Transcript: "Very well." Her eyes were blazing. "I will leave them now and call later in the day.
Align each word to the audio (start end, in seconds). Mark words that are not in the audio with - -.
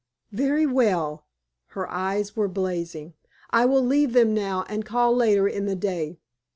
"Very 0.31 0.65
well." 0.65 1.27
Her 1.77 1.87
eyes 1.87 2.35
were 2.35 2.47
blazing. 2.47 3.13
"I 3.51 3.65
will 3.67 3.83
leave 3.85 4.13
them 4.13 4.33
now 4.33 4.65
and 4.67 4.83
call 4.83 5.15
later 5.15 5.47
in 5.47 5.67
the 5.67 5.75
day. 5.75 6.17